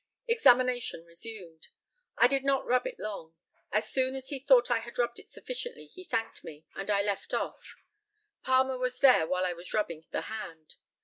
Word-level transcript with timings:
Examination 0.27 1.05
resumed. 1.05 1.67
I 2.17 2.25
did 2.25 2.43
not 2.43 2.65
rub 2.65 2.87
it 2.87 2.97
long. 2.97 3.35
As 3.71 3.87
soon 3.91 4.15
as 4.15 4.29
he 4.29 4.39
thought 4.39 4.71
I 4.71 4.79
had 4.79 4.97
rubbed 4.97 5.19
it 5.19 5.29
sufficiently 5.29 5.85
he 5.85 6.03
thanked 6.03 6.43
me, 6.43 6.65
and 6.73 6.89
I 6.89 7.03
left 7.03 7.35
off. 7.35 7.75
Palmer 8.41 8.79
was 8.79 8.97
there 8.99 9.27
while 9.27 9.45
I 9.45 9.53
was 9.53 9.75
rubbing 9.75 10.05
the 10.09 10.21
hand. 10.21 10.77